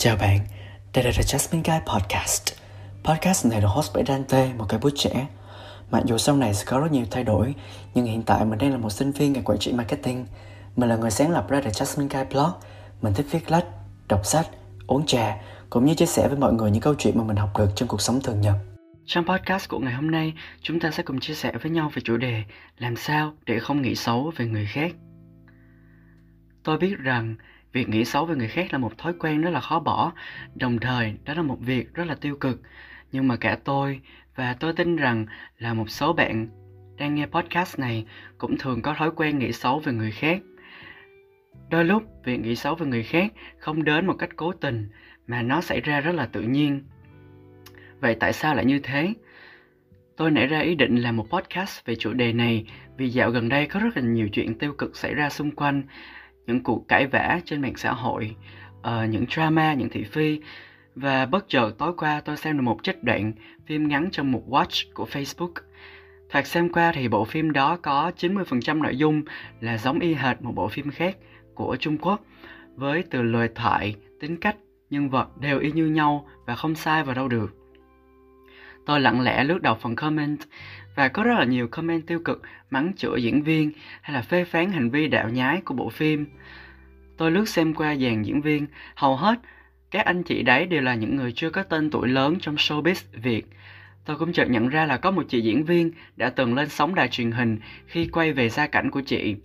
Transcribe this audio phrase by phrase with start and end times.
[0.00, 0.38] Chào bạn,
[0.94, 2.54] đây là The Jasmine Guy Podcast.
[3.04, 5.26] Podcast này được host bởi Dante, một cái bút trẻ.
[5.90, 7.54] Mặc dù sau này sẽ có rất nhiều thay đổi,
[7.94, 10.26] nhưng hiện tại mình đang là một sinh viên ngành quản trị marketing.
[10.76, 12.50] Mình là người sáng lập ra The Jasmine Guy Blog.
[13.02, 13.64] Mình thích viết lách,
[14.08, 14.46] đọc sách,
[14.86, 15.36] uống trà,
[15.70, 17.88] cũng như chia sẻ với mọi người những câu chuyện mà mình học được trong
[17.88, 18.56] cuộc sống thường nhật.
[19.06, 22.02] Trong podcast của ngày hôm nay, chúng ta sẽ cùng chia sẻ với nhau về
[22.04, 22.42] chủ đề
[22.78, 24.92] làm sao để không nghĩ xấu về người khác.
[26.64, 27.36] Tôi biết rằng
[27.78, 30.12] việc nghĩ xấu về người khác là một thói quen rất là khó bỏ.
[30.54, 32.60] Đồng thời, đó là một việc rất là tiêu cực.
[33.12, 34.00] Nhưng mà cả tôi
[34.36, 35.26] và tôi tin rằng
[35.58, 36.48] là một số bạn
[36.98, 38.06] đang nghe podcast này
[38.38, 40.40] cũng thường có thói quen nghĩ xấu về người khác.
[41.70, 44.88] Đôi lúc, việc nghĩ xấu về người khác không đến một cách cố tình,
[45.26, 46.82] mà nó xảy ra rất là tự nhiên.
[48.00, 49.14] Vậy tại sao lại như thế?
[50.16, 53.48] Tôi nảy ra ý định làm một podcast về chủ đề này vì dạo gần
[53.48, 55.82] đây có rất là nhiều chuyện tiêu cực xảy ra xung quanh
[56.48, 58.36] những cuộc cãi vã trên mạng xã hội,
[58.80, 60.40] uh, những drama, những thị phi.
[60.94, 63.32] Và bất chợt tối qua tôi xem được một trích đoạn
[63.66, 65.52] phim ngắn trong một watch của Facebook.
[66.30, 69.22] Thoạt xem qua thì bộ phim đó có 90% nội dung
[69.60, 71.16] là giống y hệt một bộ phim khác
[71.54, 72.20] của Trung Quốc
[72.76, 74.56] với từ lời thoại, tính cách,
[74.90, 77.54] nhân vật đều y như nhau và không sai vào đâu được.
[78.88, 80.38] Tôi lặng lẽ lướt đầu phần comment
[80.94, 83.72] và có rất là nhiều comment tiêu cực mắng chửi diễn viên
[84.02, 86.26] hay là phê phán hành vi đạo nhái của bộ phim.
[87.16, 89.38] Tôi lướt xem qua dàn diễn viên, hầu hết
[89.90, 93.04] các anh chị đấy đều là những người chưa có tên tuổi lớn trong showbiz
[93.12, 93.46] Việt.
[94.04, 96.94] Tôi cũng chợt nhận ra là có một chị diễn viên đã từng lên sóng
[96.94, 99.36] đài truyền hình khi quay về gia cảnh của chị.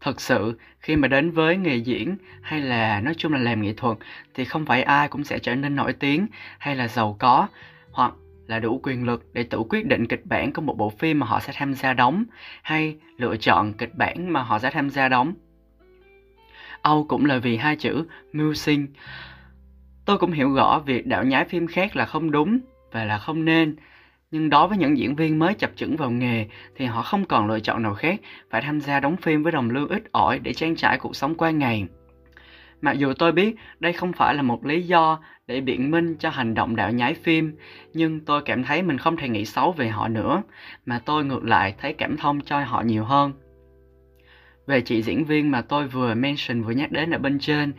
[0.00, 3.72] Thật sự, khi mà đến với nghề diễn hay là nói chung là làm nghệ
[3.76, 3.98] thuật
[4.34, 6.26] thì không phải ai cũng sẽ trở nên nổi tiếng
[6.58, 7.48] hay là giàu có
[7.96, 8.14] hoặc
[8.46, 11.26] là đủ quyền lực để tự quyết định kịch bản của một bộ phim mà
[11.26, 12.24] họ sẽ tham gia đóng,
[12.62, 15.34] hay lựa chọn kịch bản mà họ sẽ tham gia đóng.
[16.82, 18.86] Âu cũng là vì hai chữ mưu sinh.
[20.04, 22.58] Tôi cũng hiểu rõ việc đạo nhái phim khác là không đúng
[22.92, 23.76] và là không nên.
[24.30, 27.46] Nhưng đối với những diễn viên mới chập chững vào nghề thì họ không còn
[27.46, 30.52] lựa chọn nào khác, phải tham gia đóng phim với đồng lương ít ỏi để
[30.52, 31.86] trang trải cuộc sống qua ngày.
[32.80, 36.30] Mặc dù tôi biết đây không phải là một lý do để biện minh cho
[36.30, 37.56] hành động đạo nhái phim,
[37.94, 40.42] nhưng tôi cảm thấy mình không thể nghĩ xấu về họ nữa,
[40.86, 43.32] mà tôi ngược lại thấy cảm thông cho họ nhiều hơn.
[44.66, 47.72] Về chị diễn viên mà tôi vừa mention vừa nhắc đến ở bên trên,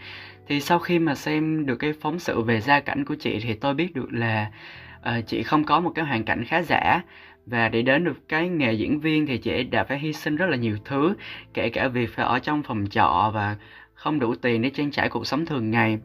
[0.47, 3.53] thì sau khi mà xem được cái phóng sự về gia cảnh của chị thì
[3.53, 4.51] tôi biết được là
[4.99, 7.01] uh, chị không có một cái hoàn cảnh khá giả
[7.45, 10.45] và để đến được cái nghề diễn viên thì chị đã phải hy sinh rất
[10.49, 11.15] là nhiều thứ
[11.53, 13.55] kể cả việc phải ở trong phòng trọ và
[13.97, 15.99] không đủ tiền để trang trải cuộc sống thường ngày.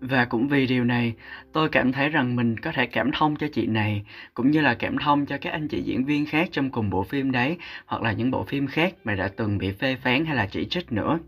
[0.00, 1.14] Và cũng vì điều này,
[1.52, 4.04] tôi cảm thấy rằng mình có thể cảm thông cho chị này,
[4.34, 7.02] cũng như là cảm thông cho các anh chị diễn viên khác trong cùng bộ
[7.02, 10.36] phim đấy, hoặc là những bộ phim khác mà đã từng bị phê phán hay
[10.36, 11.18] là chỉ trích nữa.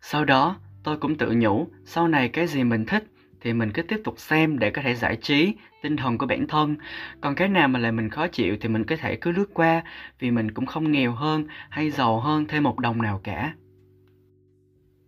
[0.00, 3.04] Sau đó, tôi cũng tự nhủ, sau này cái gì mình thích
[3.44, 6.46] thì mình cứ tiếp tục xem để có thể giải trí tinh thần của bản
[6.46, 6.76] thân.
[7.20, 9.82] Còn cái nào mà lại mình khó chịu thì mình có thể cứ lướt qua
[10.18, 13.54] vì mình cũng không nghèo hơn hay giàu hơn thêm một đồng nào cả.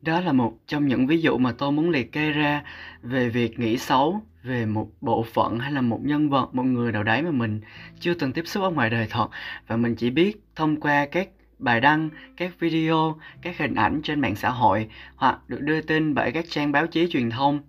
[0.03, 2.63] Đó là một trong những ví dụ mà tôi muốn liệt kê ra
[3.03, 6.93] về việc nghĩ xấu về một bộ phận hay là một nhân vật một người
[6.93, 7.61] nào đấy mà mình
[8.01, 9.29] chưa từng tiếp xúc ở ngoài đời thật.
[9.67, 14.21] Và mình chỉ biết thông qua các bài đăng, các video, các hình ảnh trên
[14.21, 17.61] mạng xã hội hoặc được đưa tin bởi các trang báo chí truyền thông.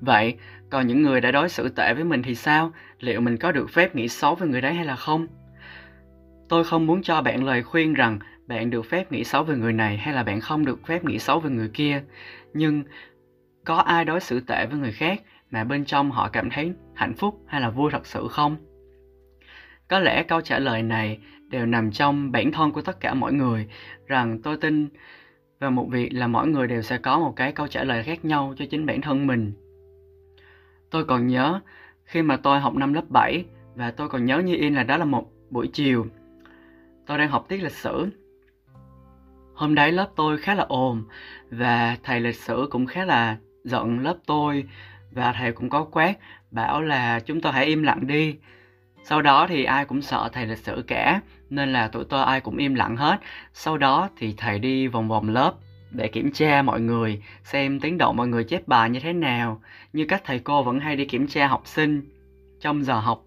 [0.00, 0.34] Vậy,
[0.70, 2.72] còn những người đã đối xử tệ với mình thì sao?
[2.98, 5.26] Liệu mình có được phép nghĩ xấu về người đấy hay là không?
[6.48, 9.72] Tôi không muốn cho bạn lời khuyên rằng bạn được phép nghĩ xấu về người
[9.72, 12.02] này hay là bạn không được phép nghĩ xấu về người kia.
[12.54, 12.82] Nhưng
[13.64, 17.14] có ai đối xử tệ với người khác mà bên trong họ cảm thấy hạnh
[17.14, 18.56] phúc hay là vui thật sự không?
[19.88, 21.18] Có lẽ câu trả lời này
[21.48, 23.66] đều nằm trong bản thân của tất cả mọi người
[24.06, 24.88] rằng tôi tin
[25.60, 28.24] và một việc là mỗi người đều sẽ có một cái câu trả lời khác
[28.24, 29.52] nhau cho chính bản thân mình
[30.90, 31.60] Tôi còn nhớ
[32.04, 33.44] khi mà tôi học năm lớp 7
[33.74, 36.06] và tôi còn nhớ như in là đó là một buổi chiều.
[37.06, 38.08] Tôi đang học tiết lịch sử.
[39.54, 41.04] Hôm đấy lớp tôi khá là ồn
[41.50, 44.64] và thầy lịch sử cũng khá là giận lớp tôi
[45.10, 46.14] và thầy cũng có quát,
[46.50, 48.36] bảo là chúng tôi hãy im lặng đi.
[49.04, 51.20] Sau đó thì ai cũng sợ thầy lịch sử cả
[51.50, 53.16] nên là tụi tôi ai cũng im lặng hết.
[53.52, 55.54] Sau đó thì thầy đi vòng vòng lớp
[55.90, 59.62] để kiểm tra mọi người, xem tiến độ mọi người chép bài như thế nào,
[59.92, 62.02] như các thầy cô vẫn hay đi kiểm tra học sinh
[62.60, 63.24] trong giờ học.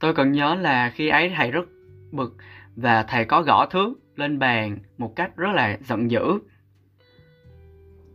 [0.00, 1.64] Tôi còn nhớ là khi ấy thầy rất
[2.12, 2.36] bực
[2.76, 6.38] và thầy có gõ thước lên bàn một cách rất là giận dữ.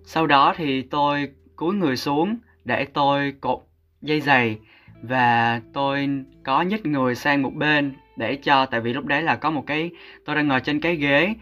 [0.04, 3.60] Sau đó thì tôi cúi người xuống để tôi cột
[4.02, 4.60] dây giày
[5.02, 6.10] và tôi
[6.44, 9.64] có nhích người sang một bên để cho tại vì lúc đấy là có một
[9.68, 9.92] cái,
[10.26, 11.34] tôi đang ngồi trên cái ghế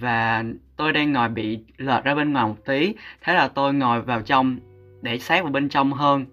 [0.00, 0.44] và
[0.76, 2.94] tôi đang ngồi bị lệch ra bên ngoài một tí.
[3.22, 4.58] Thế là tôi ngồi vào trong
[5.02, 6.26] để sát vào bên trong hơn.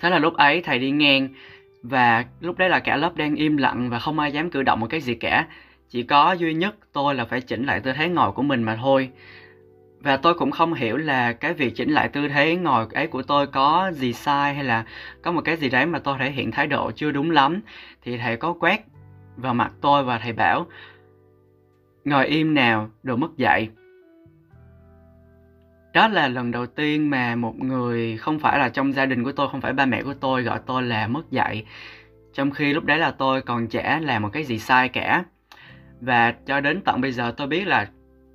[0.00, 1.28] Thế là lúc ấy thầy đi ngang.
[1.82, 4.80] Và lúc đấy là cả lớp đang im lặng và không ai dám cử động
[4.80, 5.46] một cái gì cả.
[5.88, 8.76] Chỉ có duy nhất tôi là phải chỉnh lại tư thế ngồi của mình mà
[8.76, 9.10] thôi.
[10.00, 13.22] Và tôi cũng không hiểu là cái việc chỉnh lại tư thế ngồi ấy của
[13.22, 14.84] tôi có gì sai hay là
[15.22, 17.60] có một cái gì đấy mà tôi thể hiện thái độ chưa đúng lắm.
[18.02, 18.84] Thì thầy có quét
[19.36, 20.66] vào mặt tôi và thầy bảo
[22.04, 23.68] ngồi im nào rồi mất dạy.
[25.94, 29.32] Đó là lần đầu tiên mà một người không phải là trong gia đình của
[29.32, 31.64] tôi không phải ba mẹ của tôi gọi tôi là mất dạy.
[32.32, 35.24] Trong khi lúc đấy là tôi còn trẻ làm một cái gì sai cả.
[36.00, 37.88] Và cho đến tận bây giờ tôi biết là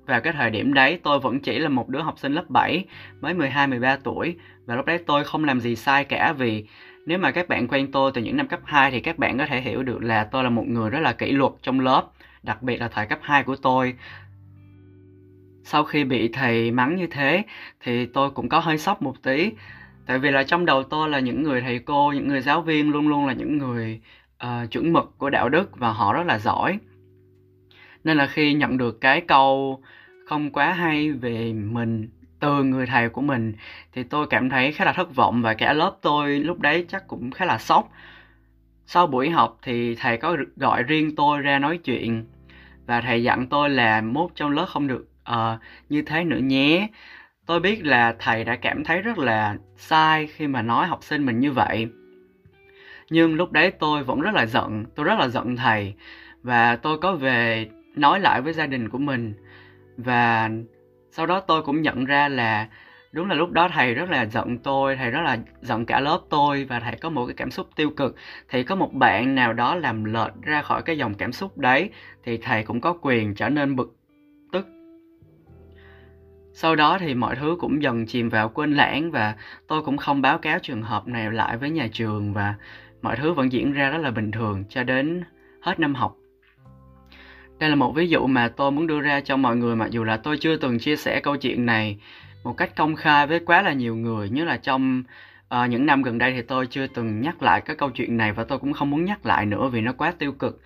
[0.06, 2.84] vào cái thời điểm đấy tôi vẫn chỉ là một đứa học sinh lớp 7
[3.20, 4.36] mới 12 13 tuổi.
[4.66, 6.66] Và lúc đấy tôi không làm gì sai cả vì
[7.06, 9.46] nếu mà các bạn quen tôi từ những năm cấp 2 thì các bạn có
[9.46, 12.10] thể hiểu được là tôi là một người rất là kỷ luật trong lớp,
[12.42, 13.94] đặc biệt là thời cấp 2 của tôi.
[15.64, 17.42] Sau khi bị thầy mắng như thế
[17.80, 19.52] thì tôi cũng có hơi sốc một tí.
[20.06, 22.90] Tại vì là trong đầu tôi là những người thầy cô, những người giáo viên
[22.90, 24.00] luôn luôn là những người
[24.44, 26.78] uh, chuẩn mực của đạo đức và họ rất là giỏi.
[28.04, 29.82] Nên là khi nhận được cái câu
[30.26, 32.08] không quá hay về mình
[32.40, 33.52] từ người thầy của mình
[33.92, 37.08] thì tôi cảm thấy khá là thất vọng và cả lớp tôi lúc đấy chắc
[37.08, 37.92] cũng khá là sốc
[38.92, 42.24] sau buổi học thì thầy có gọi riêng tôi ra nói chuyện
[42.86, 46.88] và thầy dặn tôi là mốt trong lớp không được uh, như thế nữa nhé.
[47.46, 51.26] Tôi biết là thầy đã cảm thấy rất là sai khi mà nói học sinh
[51.26, 51.88] mình như vậy.
[53.10, 55.94] Nhưng lúc đấy tôi vẫn rất là giận tôi rất là giận thầy
[56.42, 59.34] và tôi có về nói lại với gia đình của mình.
[59.96, 60.50] Và
[61.10, 62.68] sau đó tôi cũng nhận ra là
[63.12, 66.20] đúng là lúc đó thầy rất là giận tôi, thầy rất là giận cả lớp
[66.30, 68.16] tôi và thầy có một cái cảm xúc tiêu cực.
[68.48, 71.90] Thì có một bạn nào đó làm lệch ra khỏi cái dòng cảm xúc đấy
[72.24, 73.96] thì thầy cũng có quyền trở nên bực
[74.52, 74.66] tức.
[76.52, 79.34] Sau đó thì mọi thứ cũng dần chìm vào quên lãng và
[79.66, 82.54] tôi cũng không báo cáo trường hợp này lại với nhà trường và
[83.02, 85.24] mọi thứ vẫn diễn ra rất là bình thường cho đến
[85.60, 86.16] hết năm học.
[87.58, 90.04] Đây là một ví dụ mà tôi muốn đưa ra cho mọi người, mặc dù
[90.04, 91.98] là tôi chưa từng chia sẻ câu chuyện này
[92.44, 94.30] một cách công khai với quá là nhiều người.
[94.30, 95.02] Như là trong
[95.54, 98.32] uh, những năm gần đây thì tôi chưa từng nhắc lại cái câu chuyện này
[98.32, 100.60] và tôi cũng không muốn nhắc lại nữa vì nó quá tiêu cực.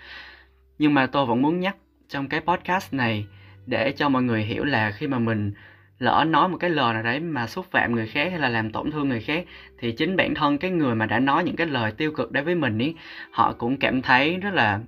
[0.78, 1.76] Nhưng mà tôi vẫn muốn nhắc
[2.08, 3.26] trong cái podcast này
[3.66, 5.52] để cho mọi người hiểu là khi mà mình
[5.98, 8.72] lỡ nói một cái lời nào đấy mà xúc phạm người khác hay là làm
[8.72, 9.44] tổn thương người khác
[9.78, 12.44] thì chính bản thân cái người mà đã nói những cái lời tiêu cực đấy
[12.44, 12.94] với mình ý
[13.30, 14.80] họ cũng cảm thấy rất là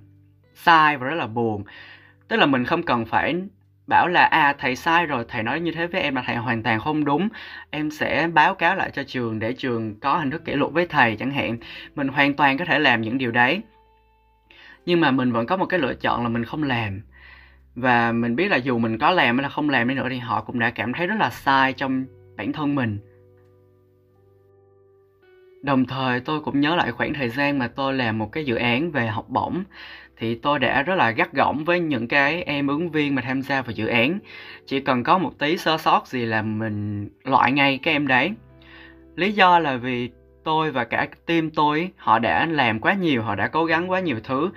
[0.55, 1.63] sai và rất là buồn.
[2.27, 3.35] Tức là mình không cần phải
[3.87, 6.63] bảo là à thầy sai rồi, thầy nói như thế với em là thầy hoàn
[6.63, 7.29] toàn không đúng.
[7.69, 10.85] Em sẽ báo cáo lại cho trường để trường có hình thức kỷ luật với
[10.85, 11.57] thầy chẳng hạn.
[11.95, 13.61] Mình hoàn toàn có thể làm những điều đấy.
[14.85, 17.01] Nhưng mà mình vẫn có một cái lựa chọn là mình không làm.
[17.75, 20.17] Và mình biết là dù mình có làm hay là không làm đi nữa thì
[20.17, 22.05] họ cũng đã cảm thấy rất là sai trong
[22.37, 22.99] bản thân mình
[25.67, 28.55] đồng thời tôi cũng nhớ lại khoảng thời gian mà tôi làm một cái dự
[28.55, 29.63] án về học bổng.
[30.17, 33.41] Thì tôi đã rất là gắt gỏng với những cái em ứng viên mà tham
[33.41, 34.19] gia vào dự án.
[34.65, 38.31] Chỉ cần có một tí sơ sót gì là mình loại ngay các em đấy.
[39.15, 40.09] Lý do là vì
[40.43, 43.99] tôi và cả team tôi họ đã làm quá nhiều họ đã cố gắng quá
[43.99, 44.49] nhiều thứ.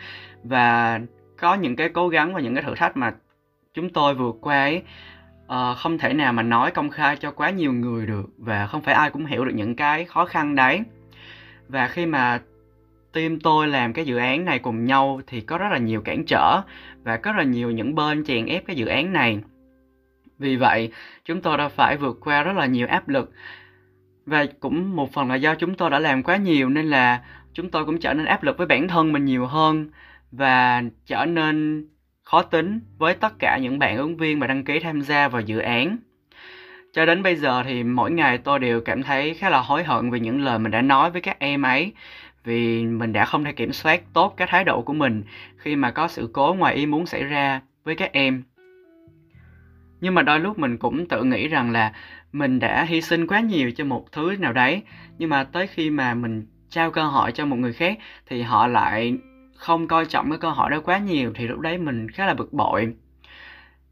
[0.44, 1.00] Và
[1.40, 3.12] có những cái cố gắng và những cái thử thách mà
[3.74, 4.82] chúng tôi vượt qua ấy
[5.46, 8.26] uh, không thể nào mà nói công khai cho quá nhiều người được.
[8.38, 10.82] Và không phải ai cũng hiểu được những cái khó khăn đấy
[11.70, 12.40] và khi mà
[13.12, 16.24] team tôi làm cái dự án này cùng nhau thì có rất là nhiều cản
[16.26, 16.60] trở
[17.02, 19.38] và có rất là nhiều những bên chèn ép cái dự án này.
[20.38, 20.92] Vì vậy,
[21.24, 23.32] chúng tôi đã phải vượt qua rất là nhiều áp lực
[24.26, 27.22] và cũng một phần là do chúng tôi đã làm quá nhiều nên là
[27.52, 29.90] chúng tôi cũng trở nên áp lực với bản thân mình nhiều hơn
[30.32, 31.86] và trở nên
[32.22, 35.42] khó tính với tất cả những bạn ứng viên mà đăng ký tham gia vào
[35.42, 35.96] dự án.
[36.92, 40.10] Cho đến bây giờ thì mỗi ngày tôi đều cảm thấy khá là hối hận
[40.10, 41.92] vì những lời mình đã nói với các em ấy.
[42.44, 45.22] Vì mình đã không thể kiểm soát tốt cái thái độ của mình
[45.56, 48.42] khi mà có sự cố ngoài ý muốn xảy ra với các em.
[50.00, 51.92] Nhưng mà đôi lúc mình cũng tự nghĩ rằng là
[52.32, 54.82] mình đã hy sinh quá nhiều cho một thứ nào đấy,
[55.18, 58.66] nhưng mà tới khi mà mình trao cơ hội cho một người khác thì họ
[58.66, 59.18] lại
[59.56, 62.34] không coi trọng cái cơ hội đó quá nhiều thì lúc đấy mình khá là
[62.34, 62.94] bực bội.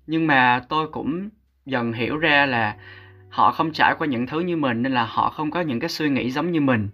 [0.07, 1.29] Nhưng mà tôi cũng
[1.69, 2.77] dần hiểu ra là
[3.29, 5.89] họ không trải qua những thứ như mình nên là họ không có những cái
[5.89, 6.89] suy nghĩ giống như mình.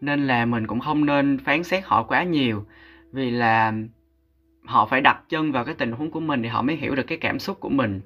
[0.00, 2.66] Nên là mình cũng không nên phán xét họ quá nhiều
[3.12, 3.72] vì là
[4.64, 7.06] họ phải đặt chân vào cái tình huống của mình thì họ mới hiểu được
[7.06, 8.00] cái cảm xúc của mình.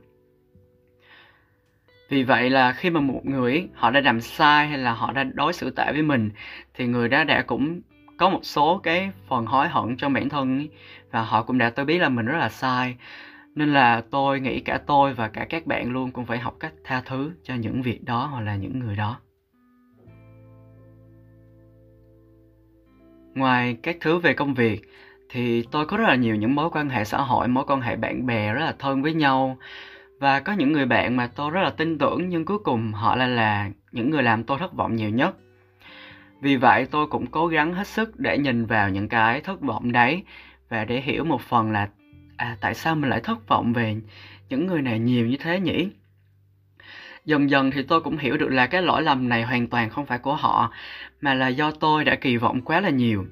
[2.08, 5.24] Vì vậy là khi mà một người họ đã làm sai hay là họ đã
[5.24, 6.30] đối xử tệ với mình
[6.74, 7.80] thì người đó đã cũng
[8.16, 10.66] có một số cái phần hối hận trong bản thân
[11.10, 12.96] và họ cũng đã tôi biết là mình rất là sai
[13.54, 16.72] nên là tôi nghĩ cả tôi và cả các bạn luôn cũng phải học cách
[16.84, 19.20] tha thứ cho những việc đó hoặc là những người đó.
[23.34, 24.80] Ngoài các thứ về công việc,
[25.28, 27.96] thì tôi có rất là nhiều những mối quan hệ xã hội, mối quan hệ
[27.96, 29.58] bạn bè rất là thân với nhau.
[30.18, 33.16] Và có những người bạn mà tôi rất là tin tưởng nhưng cuối cùng họ
[33.16, 35.36] lại là những người làm tôi thất vọng nhiều nhất.
[36.40, 39.92] Vì vậy tôi cũng cố gắng hết sức để nhìn vào những cái thất vọng
[39.92, 40.22] đấy
[40.68, 41.88] và để hiểu một phần là
[42.40, 43.96] à tại sao mình lại thất vọng về
[44.48, 45.88] những người này nhiều như thế nhỉ?
[47.24, 50.06] Dần dần thì tôi cũng hiểu được là cái lỗi lầm này hoàn toàn không
[50.06, 50.72] phải của họ,
[51.20, 53.26] mà là do tôi đã kỳ vọng quá là nhiều.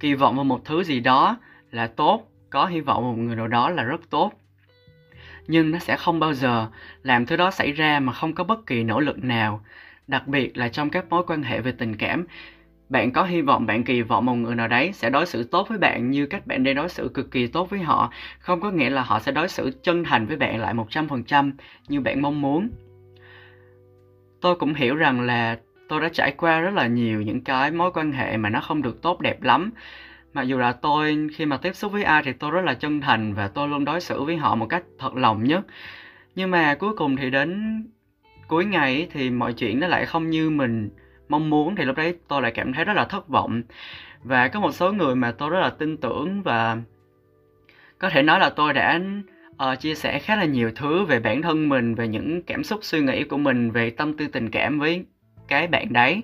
[0.00, 1.36] Kỳ vọng vào một thứ gì đó
[1.70, 4.32] là tốt, có hy vọng vào một người nào đó là rất tốt.
[5.46, 6.66] Nhưng nó sẽ không bao giờ
[7.02, 9.64] làm thứ đó xảy ra mà không có bất kỳ nỗ lực nào,
[10.06, 12.26] đặc biệt là trong các mối quan hệ về tình cảm
[12.90, 15.68] bạn có hy vọng, bạn kỳ vọng một người nào đấy sẽ đối xử tốt
[15.68, 18.12] với bạn như cách bạn đang đối xử cực kỳ tốt với họ.
[18.38, 21.52] Không có nghĩa là họ sẽ đối xử chân thành với bạn lại 100%
[21.88, 22.70] như bạn mong muốn.
[24.40, 27.90] Tôi cũng hiểu rằng là tôi đã trải qua rất là nhiều những cái mối
[27.94, 29.70] quan hệ mà nó không được tốt đẹp lắm.
[30.32, 33.00] Mặc dù là tôi, khi mà tiếp xúc với ai thì tôi rất là chân
[33.00, 35.66] thành và tôi luôn đối xử với họ một cách thật lòng nhất.
[36.34, 37.82] Nhưng mà cuối cùng thì đến
[38.48, 40.90] cuối ngày thì mọi chuyện nó lại không như mình
[41.30, 43.62] mong muốn thì lúc đấy tôi lại cảm thấy rất là thất vọng.
[44.22, 46.78] Và có một số người mà tôi rất là tin tưởng và
[47.98, 49.00] có thể nói là tôi đã
[49.70, 52.80] uh, chia sẻ khá là nhiều thứ về bản thân mình về những cảm xúc
[52.82, 55.04] suy nghĩ của mình về tâm tư tình cảm với
[55.48, 56.22] cái bạn đấy.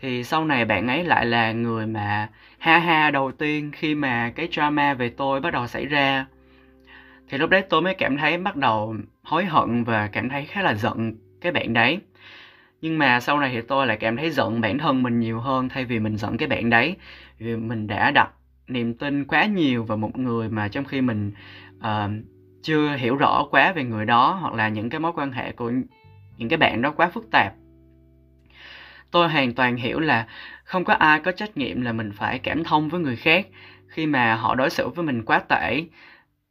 [0.00, 4.32] Thì sau này bạn ấy lại là người mà ha ha đầu tiên khi mà
[4.36, 6.26] cái drama về tôi bắt đầu xảy ra.
[7.28, 10.62] Thì lúc đấy tôi mới cảm thấy bắt đầu hối hận và cảm thấy khá
[10.62, 12.00] là giận cái bạn đấy
[12.82, 15.68] nhưng mà sau này thì tôi lại cảm thấy giận bản thân mình nhiều hơn
[15.68, 16.96] thay vì mình giận cái bạn đấy.
[17.38, 18.30] Vì mình đã đặt
[18.68, 21.32] niềm tin quá nhiều vào một người mà trong khi mình
[21.78, 22.10] uh,
[22.62, 25.72] chưa hiểu rõ quá về người đó hoặc là những cái mối quan hệ của
[26.36, 27.54] những cái bạn đó quá phức tạp.
[29.10, 30.26] Tôi hoàn toàn hiểu là
[30.64, 33.46] không có ai có trách nhiệm là mình phải cảm thông với người khác
[33.88, 35.84] khi mà họ đối xử với mình quá tệ.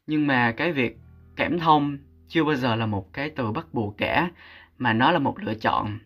[0.08, 0.98] Nhưng mà cái việc
[1.36, 1.98] cảm thông
[2.28, 4.30] chưa bao giờ là một cái từ bắt buộc cả
[4.78, 6.00] mà nó là một lựa chọn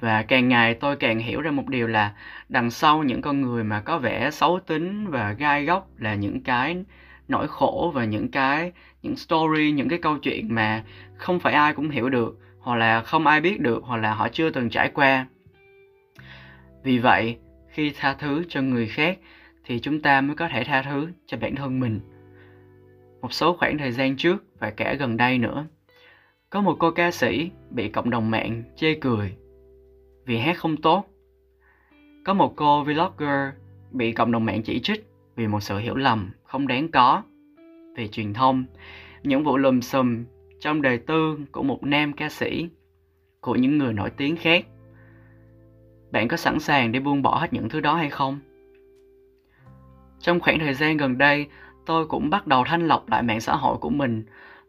[0.00, 2.12] và càng ngày tôi càng hiểu ra một điều là
[2.48, 6.40] đằng sau những con người mà có vẻ xấu tính và gai góc là những
[6.40, 6.84] cái
[7.28, 10.84] nỗi khổ và những cái, những story, những cái câu chuyện mà
[11.16, 14.28] không phải ai cũng hiểu được, hoặc là không ai biết được, hoặc là họ
[14.28, 15.26] chưa từng trải qua.
[16.82, 17.38] Vì vậy,
[17.68, 19.18] khi tha thứ cho người khác
[19.64, 22.00] thì chúng ta mới có thể tha thứ cho bản thân mình.
[23.20, 25.66] Một số khoảng thời gian trước và cả gần đây nữa,
[26.50, 29.36] có một cô ca sĩ bị cộng đồng mạng chê cười
[30.30, 31.04] vì hát không tốt.
[32.24, 33.54] Có một cô vlogger
[33.90, 35.06] bị cộng đồng mạng chỉ trích
[35.36, 37.22] vì một sự hiểu lầm không đáng có.
[37.96, 38.64] Về truyền thông,
[39.22, 40.24] những vụ lùm xùm
[40.60, 42.68] trong đời tư của một nam ca sĩ,
[43.40, 44.64] của những người nổi tiếng khác.
[46.10, 48.40] Bạn có sẵn sàng để buông bỏ hết những thứ đó hay không?
[50.20, 51.46] Trong khoảng thời gian gần đây,
[51.86, 54.24] tôi cũng bắt đầu thanh lọc lại mạng xã hội của mình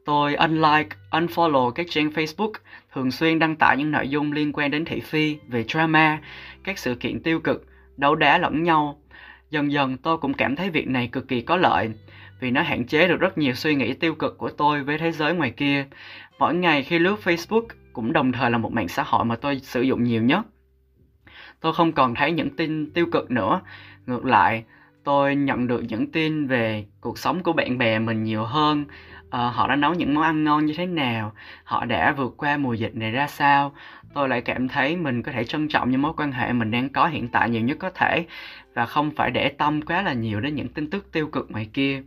[0.06, 2.52] tôi unlike, unfollow các trang facebook,
[2.94, 6.20] thường xuyên đăng tải những nội dung liên quan đến thị phi, về drama,
[6.64, 7.66] các sự kiện tiêu cực,
[7.98, 9.02] đấu đá lẫn nhau.
[9.50, 11.90] Dần dần, tôi cũng cảm thấy việc này cực kỳ có lợi,
[12.40, 15.12] vì nó hạn chế được rất nhiều suy nghĩ tiêu cực của tôi với thế
[15.12, 15.86] giới ngoài kia.
[16.40, 19.60] Mỗi ngày khi lướt facebook cũng đồng thời là một mạng xã hội mà tôi
[19.60, 20.46] sử dụng nhiều nhất.
[21.60, 23.62] Tôi không còn thấy những tin tiêu cực nữa.
[24.06, 24.64] Ngược lại,
[25.04, 28.86] tôi nhận được những tin về cuộc sống của bạn bè mình nhiều hơn
[29.32, 31.34] Ờ, họ đã nấu những món ăn ngon như thế nào
[31.64, 33.74] họ đã vượt qua mùa dịch này ra sao
[34.14, 36.90] tôi lại cảm thấy mình có thể trân trọng những mối quan hệ mình đang
[36.90, 38.26] có hiện tại nhiều nhất có thể
[38.74, 41.70] và không phải để tâm quá là nhiều đến những tin tức tiêu cực ngoài
[41.74, 42.04] kia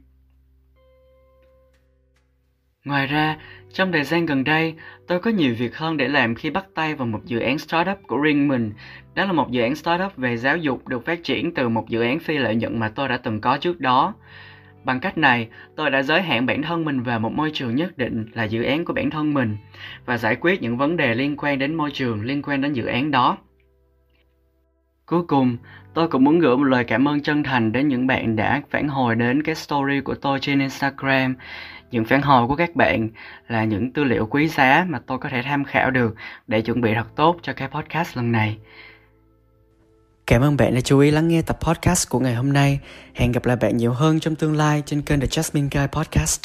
[2.85, 3.37] Ngoài ra,
[3.73, 4.75] trong thời gian gần đây,
[5.07, 7.99] tôi có nhiều việc hơn để làm khi bắt tay vào một dự án startup
[8.07, 8.73] của riêng mình.
[9.15, 12.03] Đó là một dự án startup về giáo dục được phát triển từ một dự
[12.03, 14.15] án phi lợi nhuận mà tôi đã từng có trước đó.
[14.85, 17.99] Bằng cách này, tôi đã giới hạn bản thân mình vào một môi trường nhất
[17.99, 19.57] định là dự án của bản thân mình
[20.07, 22.87] và giải quyết những vấn đề liên quan đến môi trường liên quan đến dự
[22.87, 23.39] án đó.
[25.07, 25.57] Cuối cùng,
[25.95, 28.89] tôi cũng muốn gửi một lời cảm ơn chân thành đến những bạn đã phản
[28.89, 31.35] hồi đến cái story của tôi trên Instagram
[31.91, 33.09] những phản hồi của các bạn
[33.49, 36.15] là những tư liệu quý giá mà tôi có thể tham khảo được
[36.47, 38.59] để chuẩn bị thật tốt cho cái podcast lần này.
[40.27, 42.81] Cảm ơn bạn đã chú ý lắng nghe tập podcast của ngày hôm nay.
[43.15, 46.41] Hẹn gặp lại bạn nhiều hơn trong tương lai trên kênh The Jasmine Guy Podcast.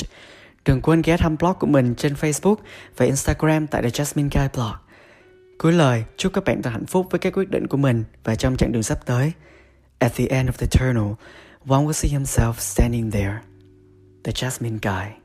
[0.65, 2.55] Đừng quên ghé thăm blog của mình trên Facebook
[2.97, 4.73] và Instagram tại The Jasmine Guy Blog.
[5.57, 8.35] Cuối lời, chúc các bạn thật hạnh phúc với các quyết định của mình và
[8.35, 9.31] trong chặng đường sắp tới.
[9.99, 11.13] At the end of the tunnel,
[11.67, 13.39] one will see himself standing there.
[14.23, 15.18] The Jasmine Guy.